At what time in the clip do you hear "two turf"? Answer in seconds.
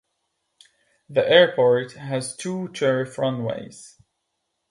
2.35-3.19